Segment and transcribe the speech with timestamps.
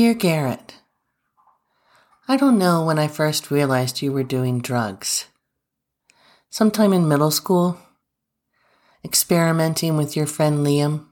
[0.00, 0.76] Dear Garrett,
[2.26, 5.26] I don't know when I first realized you were doing drugs.
[6.48, 7.76] Sometime in middle school,
[9.04, 11.04] experimenting with your friend Liam,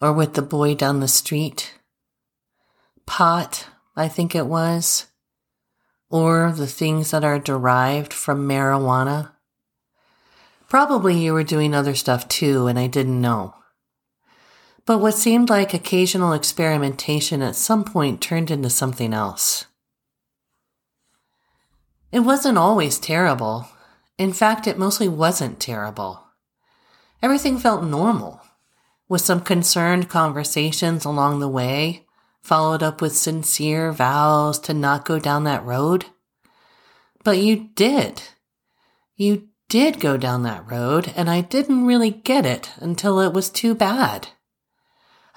[0.00, 1.74] or with the boy down the street.
[3.04, 5.08] Pot, I think it was,
[6.08, 9.32] or the things that are derived from marijuana.
[10.70, 13.52] Probably you were doing other stuff too, and I didn't know.
[14.86, 19.66] But what seemed like occasional experimentation at some point turned into something else.
[22.12, 23.68] It wasn't always terrible.
[24.16, 26.22] In fact, it mostly wasn't terrible.
[27.20, 28.40] Everything felt normal,
[29.08, 32.06] with some concerned conversations along the way,
[32.42, 36.06] followed up with sincere vows to not go down that road.
[37.24, 38.22] But you did.
[39.16, 43.50] You did go down that road, and I didn't really get it until it was
[43.50, 44.28] too bad.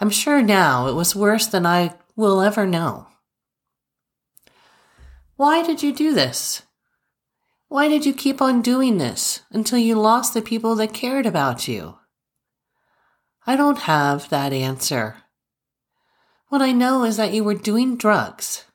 [0.02, 3.08] I'm sure now it was worse than I will ever know.
[5.36, 6.62] Why did you do this?
[7.68, 11.68] Why did you keep on doing this until you lost the people that cared about
[11.68, 11.98] you?
[13.46, 15.18] I don't have that answer.
[16.48, 18.66] What I know is that you were doing drugs,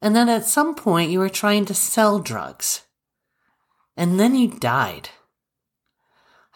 [0.00, 2.86] and that at some point you were trying to sell drugs,
[3.94, 5.10] and then you died.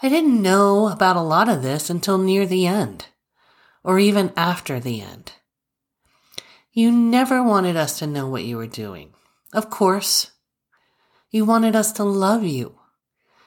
[0.03, 3.07] I didn't know about a lot of this until near the end
[3.83, 5.33] or even after the end.
[6.73, 9.15] You never wanted us to know what you were doing.
[9.53, 10.31] Of course.
[11.31, 12.79] You wanted us to love you.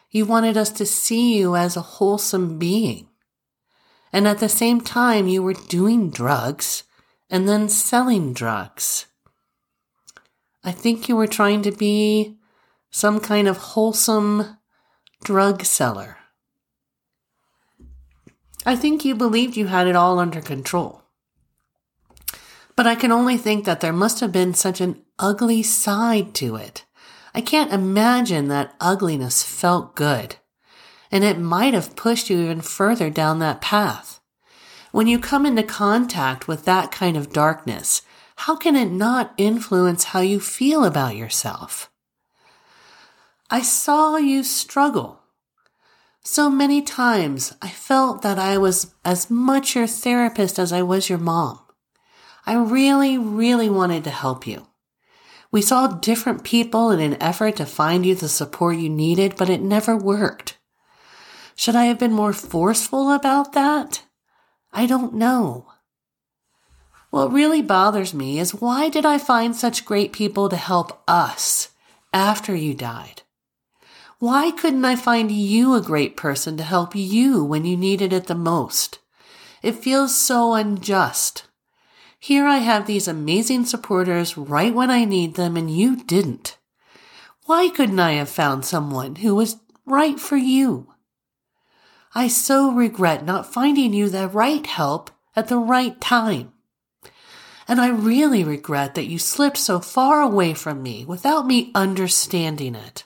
[0.09, 3.07] You wanted us to see you as a wholesome being.
[4.11, 6.83] And at the same time, you were doing drugs
[7.29, 9.07] and then selling drugs.
[10.63, 12.37] I think you were trying to be
[12.91, 14.57] some kind of wholesome
[15.23, 16.17] drug seller.
[18.65, 21.03] I think you believed you had it all under control.
[22.75, 26.55] But I can only think that there must have been such an ugly side to
[26.55, 26.85] it.
[27.35, 30.37] I can't imagine that ugliness felt good.
[31.11, 34.21] And it might have pushed you even further down that path.
[34.91, 38.01] When you come into contact with that kind of darkness,
[38.37, 41.91] how can it not influence how you feel about yourself?
[43.49, 45.22] I saw you struggle
[46.23, 51.09] so many times I felt that I was as much your therapist as I was
[51.09, 51.59] your mom.
[52.45, 54.67] I really, really wanted to help you.
[55.51, 59.49] We saw different people in an effort to find you the support you needed, but
[59.49, 60.57] it never worked.
[61.55, 64.03] Should I have been more forceful about that?
[64.71, 65.67] I don't know.
[67.11, 71.69] What really bothers me is why did I find such great people to help us
[72.11, 73.21] after you died?
[74.23, 78.27] Why couldn't I find you a great person to help you when you needed it
[78.27, 78.99] the most?
[79.61, 81.43] It feels so unjust.
[82.21, 86.57] Here I have these amazing supporters right when I need them and you didn't.
[87.47, 90.93] Why couldn't I have found someone who was right for you?
[92.15, 96.53] I so regret not finding you the right help at the right time.
[97.67, 102.75] And I really regret that you slipped so far away from me without me understanding
[102.75, 103.03] it.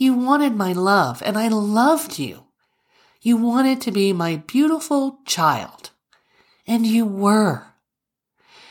[0.00, 2.44] You wanted my love, and I loved you.
[3.20, 5.90] You wanted to be my beautiful child.
[6.68, 7.74] And you were.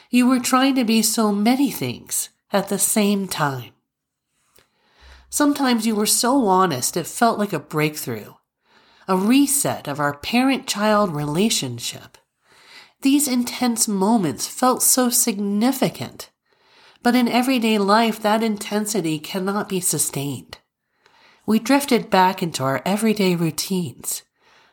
[0.09, 3.73] You were trying to be so many things at the same time.
[5.29, 8.35] Sometimes you were so honest it felt like a breakthrough,
[9.05, 12.17] a reset of our parent child relationship.
[13.01, 16.29] These intense moments felt so significant,
[17.03, 20.59] but in everyday life, that intensity cannot be sustained
[21.47, 24.23] we drifted back into our everyday routines,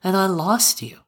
[0.03, 1.04] and I lost you.